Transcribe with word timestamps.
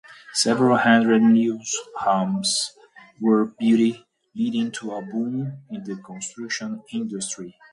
Several 0.33 0.77
hundred 0.77 1.21
new 1.21 1.59
homes 1.95 2.73
were 3.19 3.45
built, 3.45 3.97
leading 4.33 4.71
to 4.71 4.93
a 4.95 5.01
boom 5.03 5.59
in 5.69 5.83
the 5.83 5.95
construction 5.97 6.81
industry. 6.91 7.55